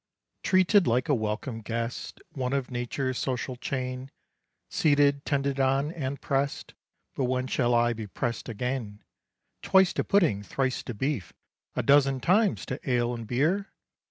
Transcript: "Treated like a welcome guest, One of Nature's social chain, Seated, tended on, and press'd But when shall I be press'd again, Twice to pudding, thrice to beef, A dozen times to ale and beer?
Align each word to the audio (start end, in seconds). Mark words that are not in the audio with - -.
"Treated 0.41 0.87
like 0.87 1.09
a 1.09 1.13
welcome 1.13 1.61
guest, 1.61 2.19
One 2.31 2.53
of 2.53 2.71
Nature's 2.71 3.19
social 3.19 3.55
chain, 3.55 4.09
Seated, 4.67 5.23
tended 5.25 5.59
on, 5.59 5.91
and 5.91 6.19
press'd 6.19 6.73
But 7.13 7.25
when 7.25 7.45
shall 7.45 7.75
I 7.75 7.93
be 7.93 8.07
press'd 8.07 8.49
again, 8.49 9.03
Twice 9.61 9.93
to 9.93 10.03
pudding, 10.03 10.41
thrice 10.41 10.81
to 10.85 10.95
beef, 10.95 11.33
A 11.75 11.83
dozen 11.83 12.19
times 12.19 12.65
to 12.65 12.79
ale 12.89 13.13
and 13.13 13.27
beer? 13.27 13.67